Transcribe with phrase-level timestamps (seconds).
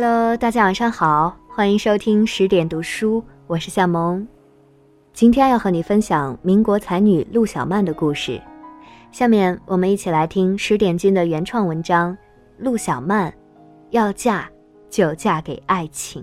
[0.00, 4.24] Hello，大家晚上好，欢迎收听十点读书，我是夏萌。
[5.12, 8.40] 今天要和你分享民国才女陆小曼的故事。
[9.10, 12.16] 下面我们一起来听十点君的原创文章
[12.58, 13.34] 《陆小曼
[13.90, 14.48] 要嫁
[14.88, 16.22] 就嫁给爱情》。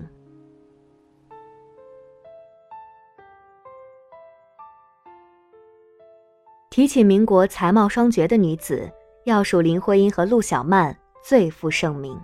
[6.70, 8.90] 提起民国才貌双绝的女子，
[9.26, 12.18] 要数林徽因和陆小曼最负盛名。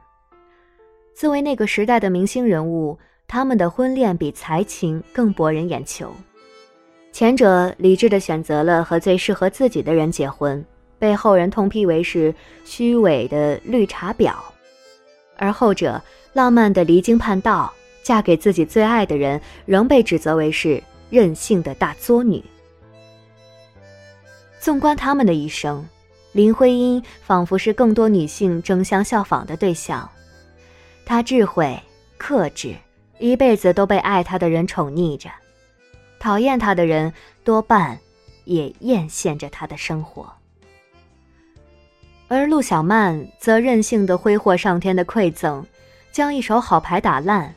[1.14, 2.98] 作为那个时代的明星人物，
[3.28, 6.10] 他们的婚恋比才情更博人眼球。
[7.12, 10.64] 前者理智地选择了和最适合自己的人结婚，
[10.98, 14.32] 被后人痛批为是虚伪的绿茶婊；
[15.36, 16.00] 而后者
[16.32, 22.42] 浪漫的离经叛道，嫁给自己最爱的人，仍被指责为是任性的大作女。
[24.58, 25.86] 纵观他们的一生，
[26.32, 30.08] 林徽因仿佛是更多女性争相效仿的对象。
[31.04, 31.78] 她智慧、
[32.16, 32.74] 克制，
[33.18, 35.30] 一辈子都被爱她的人宠溺着；
[36.18, 37.12] 讨厌她的人
[37.44, 37.98] 多半
[38.44, 40.32] 也艳羡着她的生活。
[42.28, 45.66] 而陆小曼则任性的挥霍上天的馈赠，
[46.10, 47.54] 将一手好牌打烂。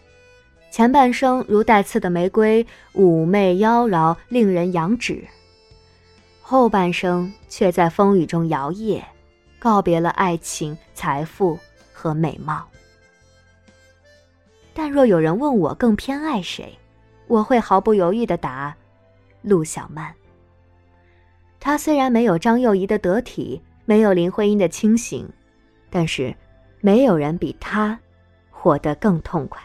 [0.69, 5.23] 前半生如带刺的玫瑰，妩媚妖娆，令人仰止；
[6.41, 9.01] 后半生却在风雨中摇曳，
[9.57, 11.57] 告别了爱情、财富
[11.93, 12.67] 和美貌。
[14.77, 16.77] 但若有人问我更偏爱谁，
[17.27, 18.75] 我会毫不犹豫地答：
[19.41, 20.13] 陆小曼。
[21.61, 25.27] 她虽然没有张幼仪的得体，没有林徽因的清醒，
[25.89, 26.35] 但是
[26.81, 27.97] 没有人比她
[28.51, 29.63] 活得更痛快。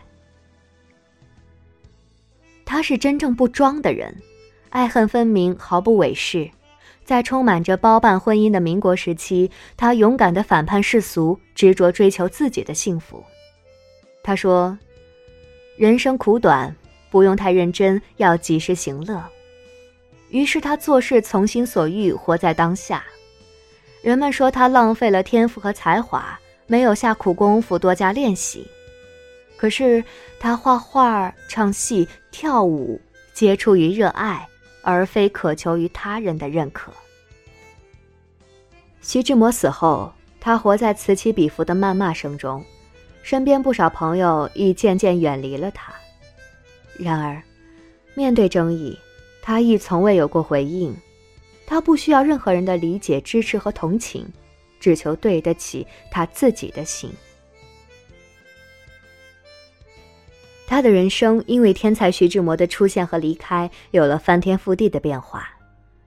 [2.65, 4.17] 她是真正不装的人，
[4.69, 6.49] 爱恨分明，毫不伪饰。
[7.05, 13.25] 在充满着包办婚姻的民国时期，她勇敢地反叛世俗，执着追求自己的幸福。
[14.23, 14.79] 她说。
[15.81, 16.77] 人生苦短，
[17.09, 19.25] 不用太认真，要及时行乐。
[20.29, 23.03] 于是他做事从心所欲，活在当下。
[24.03, 28.67] 人们说他浪费了天赋和才华，没有下苦功夫多加练习。
[29.57, 30.05] 可是
[30.39, 33.01] 他画画、唱戏、跳舞，
[33.33, 34.47] 皆出于热爱，
[34.83, 36.93] 而非渴求于他人的认可。
[39.01, 42.63] 徐志摩死后，他活在此起彼伏的谩骂声中。
[43.23, 45.93] 身边不少朋友亦渐渐远离了他。
[46.99, 47.43] 然而，
[48.15, 48.99] 面对争议，
[49.43, 50.97] 他亦从未有过回应。
[51.67, 54.27] 他不需要任何人的理解、支持和同情，
[54.81, 57.11] 只求对得起他自己的心。
[60.67, 65.49] 他的人生因为天才徐志摩的出现和离开，有了翻天覆地的变化。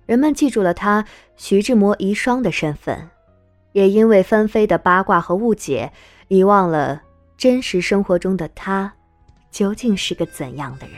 [0.06, 1.06] 人们记住了他
[1.38, 3.09] 徐志摩遗孀的身份，
[3.72, 5.94] 也因为纷飞的八卦和误解。
[6.30, 7.03] 遗忘了
[7.38, 8.91] 真实生活中的他，
[9.51, 10.97] 究竟是个怎样的人？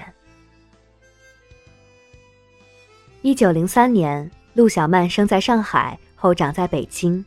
[3.21, 7.25] 一九零三年，陆小曼生在上海，后长在北京。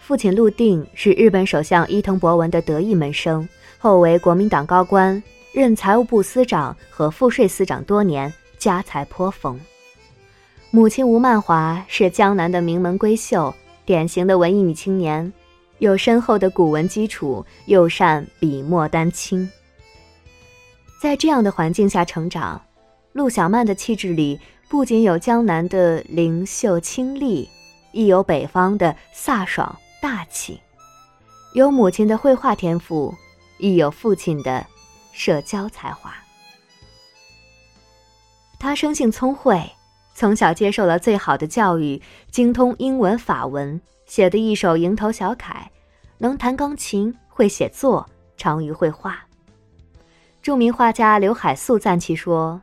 [0.00, 3.46] 父亲陆定是日本首相伊藤博文的得意门生，
[3.78, 5.22] 后为国民党高官，
[5.52, 9.60] 任财务部司长和赋税司长多年，家财颇丰。
[10.70, 15.30] 母亲吴曼华是江南的名门闺秀，典型的文艺女青年。
[15.78, 19.48] 有深厚的古文基础，又善笔墨丹青。
[21.00, 22.60] 在这样的环境下成长，
[23.12, 27.48] 陆小曼的气质里不仅有江南的灵秀清丽，
[27.92, 30.60] 亦有北方的飒爽大气，
[31.54, 33.14] 有母亲的绘画天赋，
[33.58, 34.66] 亦有父亲的
[35.12, 36.12] 社交才华。
[38.58, 39.62] 她生性聪慧，
[40.18, 43.80] 从小接受了最好的教育，精通英文法文。
[44.04, 45.70] 写的一手蝇头小楷，
[46.18, 48.04] 能弹钢琴，会写作，
[48.36, 49.24] 长于绘画。
[50.42, 52.60] 著名画家刘海粟赞其说：“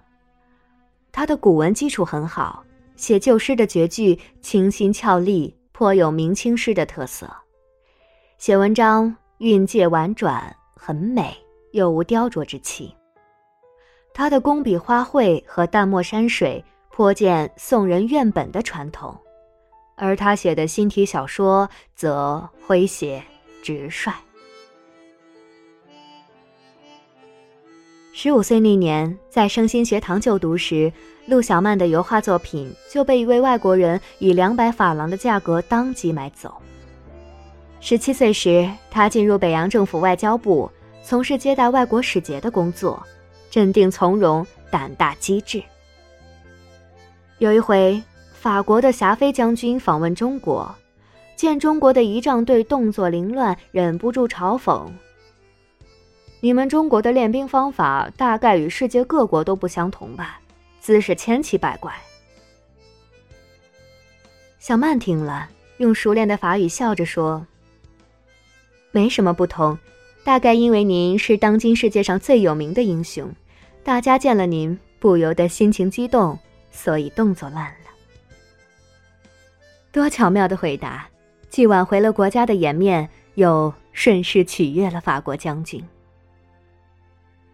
[1.14, 2.62] 他的古文基础很好，
[2.98, 7.26] 写旧诗的绝句清新俏丽，颇有明清诗的特色。
[8.38, 11.34] 写文章韵介婉转，很美，
[11.72, 12.94] 又无雕琢之气。
[14.14, 16.62] 他的工笔花卉和淡墨山水，
[16.96, 19.14] 颇见宋人院本的传统。”
[19.98, 23.22] 而他写的新体小说则诙谐
[23.62, 24.14] 直率。
[28.14, 30.92] 十五岁那年，在圣心学堂就读时，
[31.26, 36.54] 陆小曼的油画作品就被一位外国人以两百法郎的价格当即买走。
[37.82, 40.72] 十七岁时，他进入北洋政府外交部，
[41.04, 43.02] 从事接待外国使节的工作，
[43.52, 45.62] 镇定从容，胆大机智。
[47.40, 48.02] 有一回。
[48.34, 50.76] 法国的霞飞将军访问中国，
[51.36, 54.88] 见中国的仪仗队动作凌乱，忍不住嘲讽
[56.42, 60.40] ：“你们中国的练兵方法大概与世界各国都不相同吧？
[60.80, 61.92] 姿势千奇百怪。”
[64.60, 67.48] 小曼听了，用熟练的法语笑着说
[68.94, 69.76] ：“没什么不同，
[70.24, 73.34] 大概因为您是当今世界上最有名的英雄，
[73.84, 76.38] 大家见了您不由得心情激动，
[76.76, 77.90] 所以动作乱了。”
[79.92, 81.08] 多巧妙的回答，
[81.50, 85.82] 既挽回了国家的颜面，又顺势取悦了法国将军。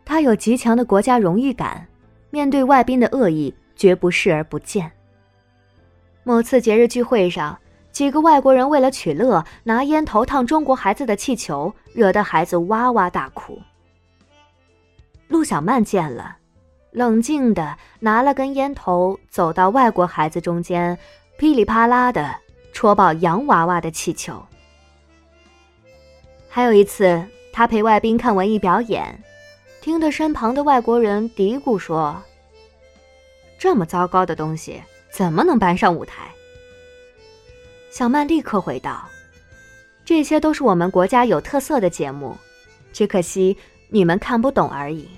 [0.04, 1.88] 他有极强的国家荣誉感，
[2.32, 4.92] 面对外宾的恶意，绝不视而不见。
[6.24, 7.58] 某次节日聚会上，
[7.92, 13.62] 几个外国人为了取乐，拿烟头烫中国孩子的气球，惹得孩子哇哇大哭。
[15.28, 16.38] 陆小曼见了，
[16.92, 20.98] 冷静的拿了根烟头，走到外国孩子中间，
[21.38, 22.36] 噼里啪啦的
[22.74, 24.46] 戳爆洋娃娃的气球。
[26.50, 29.24] 还有一次，他陪外宾看文艺表演，
[29.82, 32.22] 听得身旁的外国人嘀咕说
[33.58, 36.32] ：“这么糟糕的东西。”怎么能搬上舞台？
[37.92, 39.10] 小曼立刻回道
[40.06, 42.38] ：“这些都是我们国家有特色的节目，
[42.94, 43.58] 只可惜
[43.90, 45.10] 你们看不懂而已。”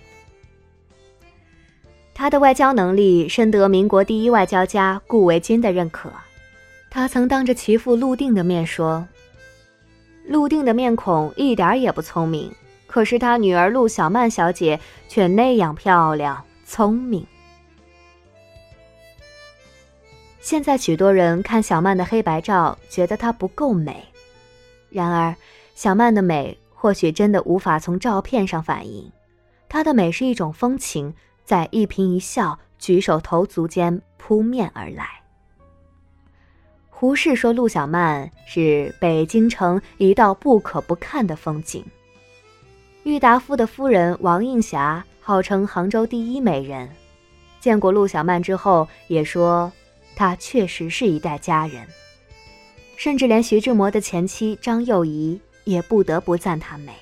[2.13, 6.12] 他的外交能力深得民国第一外交家顾维钧的认可。
[6.89, 9.07] 他曾当着其父陆定的面说
[10.27, 12.54] ：“陆定的面孔一点也不聪明，
[12.86, 14.80] 可是他女儿陆小曼小姐
[15.10, 17.25] 却那样漂亮、聪明。”
[20.39, 24.06] 现在许多人看小曼的黑白照，觉得她不够美。
[24.89, 25.33] 然而，
[25.74, 29.12] 小曼的美或许真的无法从照片上反映，
[29.69, 35.07] 她的美是一种风情，在一颦一笑、举手投足间扑面而来。
[36.90, 41.84] 胡适说：“陆小曼是北京城一道不可不看的风景。”
[43.04, 46.90] 郁达夫的夫人王映霞号称杭州第一美人，
[47.60, 49.72] 见过陆小曼之后也说。
[50.16, 51.88] 她确实是一代佳人，
[52.95, 56.94] 甚至连徐志摩的前妻张幼仪也不得不赞她美。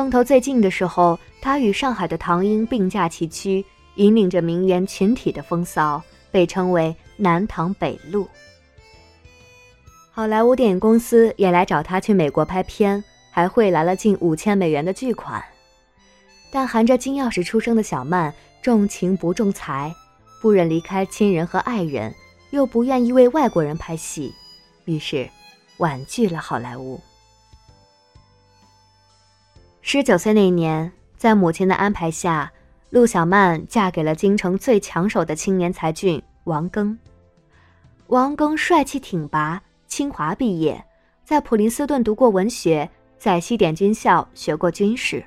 [0.00, 3.62] 风头最劲的时候，他与上海的唐英并驾齐驱，
[3.96, 8.26] 引领着名媛群体的风骚，被称为“南唐北陆”。
[10.10, 15.44] 好莱坞电影公司也来找他去美国拍片，还汇来了近五千美元的巨款。
[16.50, 18.32] 但含着金钥匙出生的小曼，
[18.62, 19.94] 重情不重财。
[20.40, 22.14] 不忍离开亲人和爱人，
[22.52, 24.32] 又不愿意为外国人拍戏，
[24.86, 25.28] 于是
[25.76, 26.98] 婉拒了好莱坞。
[29.92, 32.52] 十九岁那年，在母亲的安排下，
[32.90, 36.96] 陆小曼嫁给了京城最抢手的青年才俊王庚。
[38.06, 40.80] 王庚帅气挺拔，清华毕业，
[41.24, 42.88] 在普林斯顿读过文学，
[43.18, 45.24] 在西点军校学过军事，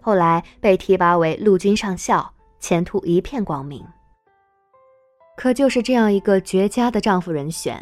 [0.00, 3.86] 后来被提拔为陆军上校，前途一片光明。
[5.36, 7.80] 可就是这样一个绝佳的丈夫人选，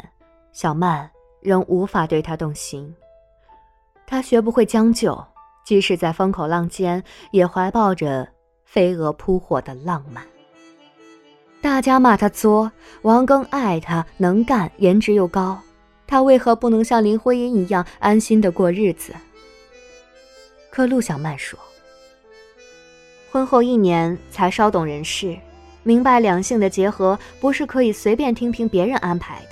[0.51, 1.09] 小曼
[1.41, 2.95] 仍无法对他动心。
[4.05, 5.19] 她学不会将就，
[5.63, 8.27] 即使在风口浪尖，也怀抱着
[8.65, 10.23] 飞蛾扑火的浪漫。
[11.61, 12.71] 大家骂她作，
[13.03, 15.61] 王庚爱她，能干，颜值又高，
[16.05, 19.13] 她为何不能像林徽因一样安心的过日子？
[20.69, 21.57] 可陆小曼说，
[23.31, 25.37] 婚后一年才稍懂人事。
[25.85, 29.49] 明白两性的结合不是可以随便听凭别人安排的，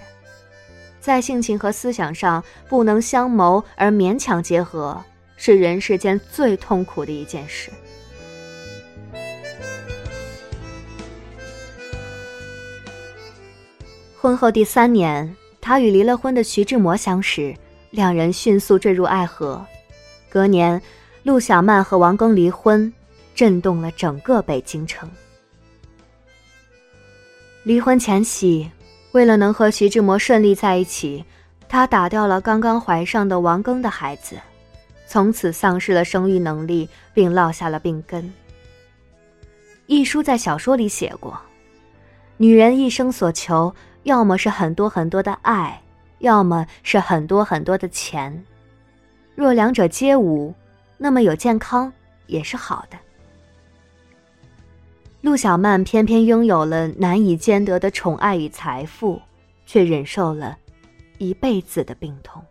[1.00, 5.04] 在性情和思想上不能相谋而勉强结合，
[5.44, 7.72] 是人世间最痛苦的一件事。
[14.16, 17.56] 婚后第三年，他与离了婚的徐志摩相识，
[17.90, 19.66] 两人迅速坠入爱河。
[20.30, 20.80] 隔年，
[21.24, 22.94] 陆小曼和王庚离婚，
[23.34, 25.10] 震动了整个北京城。
[27.64, 28.70] 离婚前夕，
[29.14, 31.26] 为了能和徐志摩顺利在一起，
[31.68, 34.38] 她打掉了刚刚怀上的王庚的孩子，
[35.12, 38.32] 从此丧失了生育能力，并落下了病根。
[39.86, 41.38] 一书在小说里写过：
[42.38, 45.82] 女人一生所求，要么是很多很多的爱，
[46.20, 48.42] 要么是很多很多的钱。
[49.36, 50.56] 若两者皆无，
[50.98, 51.92] 那么有健康
[52.28, 52.98] 也是好的。
[55.20, 59.22] 陆小曼偏偏拥有了难以兼得的宠爱与财富，
[59.66, 60.58] 却忍受了
[61.18, 62.42] 一辈子的病痛。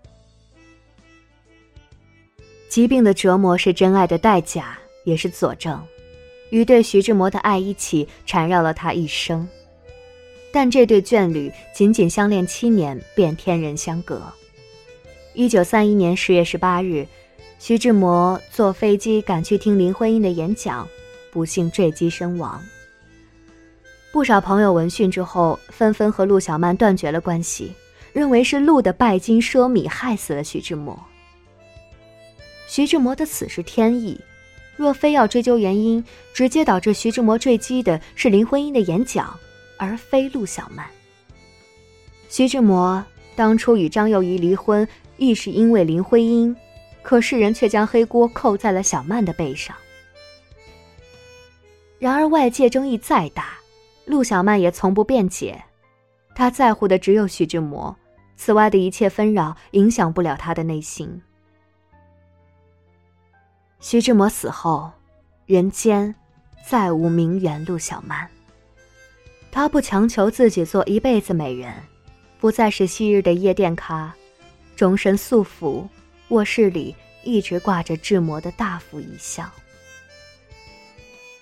[2.70, 5.84] 疾病的折磨是真爱的代价，也是佐证。
[6.50, 9.46] 与对徐志摩的爱一起缠绕了他一生，
[10.52, 14.22] 但这对眷侣仅仅相恋七年，便天人相隔。
[15.34, 17.04] 一九三一年十月十八日，
[17.58, 20.86] 徐志摩坐飞机赶去听林徽因的演讲，
[21.32, 22.62] 不幸坠机身亡。
[24.12, 27.72] 不少朋友闻讯之后，纷纷和陆小曼断绝了关系，
[28.12, 30.96] 认为是陆的拜金奢靡害死了徐志摩。
[32.70, 34.20] 徐志摩的死是天意，
[34.76, 39.36] 若非要追究原因，直接导致徐志摩坠机的是林徽因的演讲，
[39.76, 40.86] 而非陆小曼。
[42.28, 44.86] 徐志摩当初与张幼仪离婚，
[45.16, 46.56] 亦是因为林徽因。
[47.02, 49.74] 可世人却将黑锅扣在了小曼的背上。
[51.98, 53.54] 然而外界争议再大，
[54.04, 55.60] 陆小曼也从不辩解，
[56.36, 57.96] 她在乎的只有徐志摩，
[58.36, 61.20] 此外的一切纷扰影响不了她的内心。
[63.80, 64.90] 徐志摩死后，
[65.46, 66.14] 人间
[66.68, 68.28] 再无名媛陆小曼。
[69.50, 71.72] 她不强求自己做一辈子美人，
[72.38, 74.14] 不再是昔日的夜店咖，
[74.76, 75.88] 终身素服。
[76.28, 76.94] 卧室里
[77.24, 79.50] 一直挂着志摩的大幅遗像，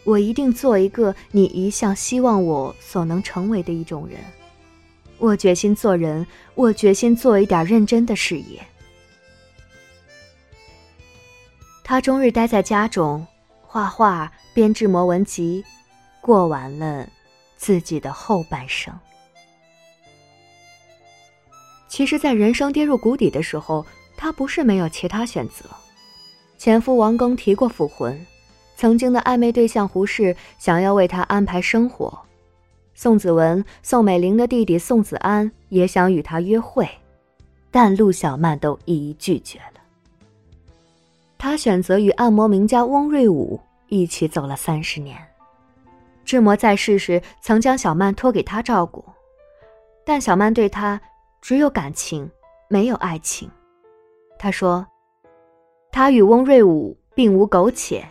[0.03, 4.19] 我一定做一个你一向希望我所能成为的一种人。
[5.19, 8.59] 我决心做人，我决心做一点认真的事业。”
[11.91, 13.27] 他终日待在家中，
[13.63, 15.61] 画画、编制魔文集，
[16.21, 17.05] 过完了
[17.57, 18.97] 自己的后半生。
[21.89, 25.65] 其实，在人生跌入谷底的时候，他不是没有其他选择。
[26.57, 28.25] 前夫王庚提过复婚，
[28.77, 32.21] 曾经的暧昧对象胡适想要为他安排生活，
[32.95, 36.89] 宋子文、宋美龄的弟弟宋子安也想与他约会，
[37.69, 39.80] 但陆小曼都一一拒绝了。
[41.51, 45.17] 他选择与按摩名家翁瑞武一起走了三十年。
[46.23, 49.03] 志摩在世时曾将小曼托给他照顾，
[50.05, 51.01] 但小曼对他。
[51.41, 52.31] 只有感情，
[52.69, 53.51] 没有爱情。
[54.39, 54.87] 他说
[55.91, 58.05] ：“他与翁瑞武并无苟且，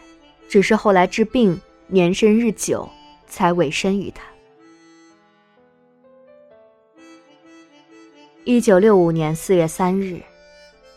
[0.47, 2.87] 只是后来治病年深日久，
[3.27, 4.23] 才委身于他。”
[8.45, 10.21] 一九六五年四月三日，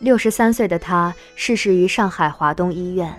[0.04, 3.10] 六十三岁的他逝世于上海华东医院，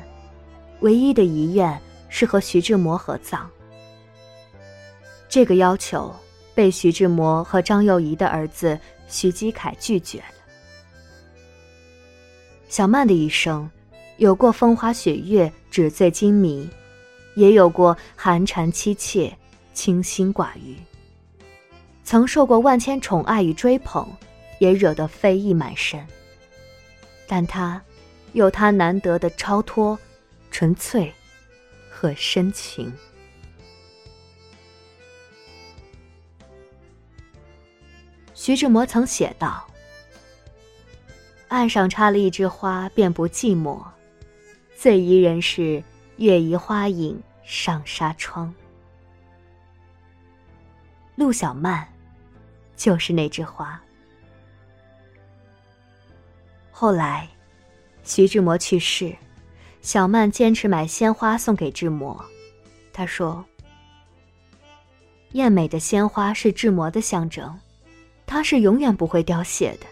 [0.80, 3.50] 唯一的遗愿是和徐志摩合葬。
[5.26, 6.14] 这个要求
[6.54, 8.78] 被徐志摩和张幼仪的儿子。
[9.06, 10.24] 徐基凯拒绝了。
[12.68, 13.70] 小曼的一生，
[14.16, 16.68] 有过风花雪月、纸醉金迷，
[17.34, 19.34] 也有过寒蝉凄切、
[19.72, 20.76] 清心寡欲。
[22.02, 24.06] 曾受过万千宠爱与追捧，
[24.58, 26.04] 也惹得非议满身。
[27.26, 27.82] 但他，
[28.32, 29.98] 有他难得的超脱、
[30.50, 31.12] 纯粹
[31.90, 32.92] 和深情。
[38.34, 39.66] 徐志摩曾写道
[41.48, 43.82] ：“岸上插了一枝花，便不寂寞；
[44.76, 45.82] 最宜人是
[46.16, 48.54] 月移花影上纱窗。”
[51.16, 51.88] 陆小曼，
[52.76, 53.80] 就是那枝花。
[56.76, 57.28] 后来，
[58.02, 59.14] 徐志摩去世，
[59.80, 62.22] 小曼坚持买鲜花送给志摩。
[62.92, 63.44] 他说
[65.32, 67.56] ：“艳美的鲜花是志摩的象征。”
[68.26, 69.86] 它是永远不会凋谢的，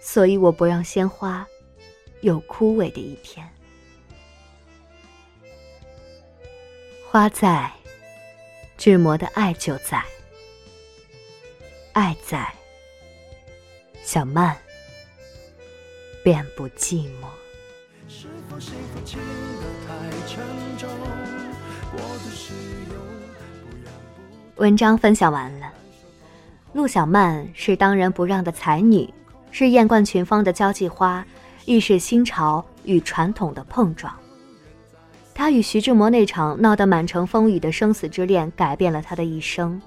[0.00, 1.46] 所以我不让鲜花
[2.22, 3.46] 有枯萎的一天。
[7.10, 7.70] 花在，
[8.78, 10.02] 志摩的爱就在，
[11.92, 12.50] 爱在，
[14.02, 14.56] 小曼
[16.22, 17.26] 便不寂寞。
[24.56, 25.72] 文章分享完了。
[26.72, 29.12] 陆小曼是当仁不让的才女，
[29.50, 31.24] 是艳冠群芳的交际花，
[31.64, 34.14] 亦是新潮与传统的碰撞。
[35.34, 39.80] 她与徐志摩那场闹得满城风雨的生死之恋改变了她的一生，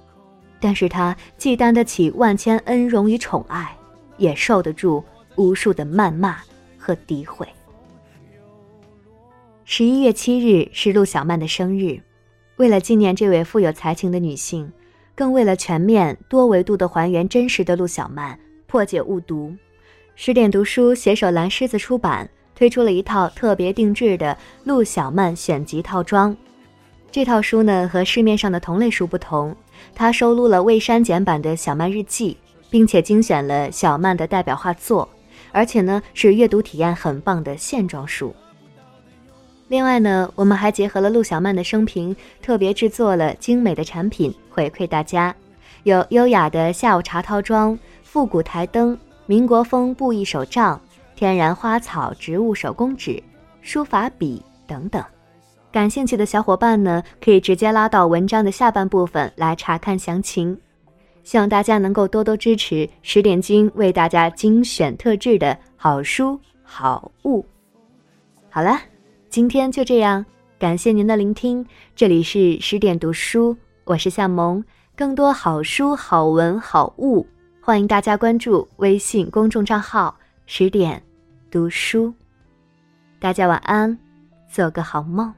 [0.60, 3.78] 但是她既担得起万千恩荣与宠爱，
[4.18, 5.04] 也受得住
[5.36, 6.38] 无数的谩骂
[6.78, 7.48] 和诋毁。
[9.66, 12.00] 十一月七日是陆小曼的生日，
[12.58, 14.72] 为了纪念这位富有才情的女性。
[15.16, 19.56] 更为了全面、多维度的还原真实的陆小曼，破解误读，
[20.16, 26.36] 十点读书携手蓝狮子出版推出了一套特别定制的陆小曼选集套装。
[27.12, 29.56] 这套书呢和市面上的同类书不同，
[29.94, 32.36] 它收录了未删减版的小曼日记，
[32.72, 35.08] 并且精选了小曼的代表画作，
[35.54, 38.36] 而且呢是阅读体验很棒的线装书。
[39.70, 45.34] 另外呢，我们还结合了陆小曼的生平，特别制作了精美的产品回馈大家，
[45.84, 50.80] 有优雅的下午茶套装、复古台灯、民国风布艺手账、
[51.16, 53.24] 天然花草植物手工纸、
[53.62, 55.04] 书法笔等等。
[55.72, 60.56] 感兴趣的小伙伴呢，可以直接拉到文章的下半部分来查看详情。
[61.24, 67.46] 希望大家能够多多支持十点君为大家精选特制的好书好物。
[68.50, 68.80] 好了，
[69.30, 70.24] 今天就这样，
[70.60, 71.66] 感谢您的聆听。
[71.96, 74.64] 这里是十点读书，我是夏萌。
[74.96, 77.26] 更多好书、好文、好物，
[77.60, 80.16] 欢迎大家关注微信公众账号
[80.46, 81.02] “十点
[81.50, 82.14] 读书”。
[83.20, 83.98] 大家晚安，
[84.48, 85.34] 做个好梦。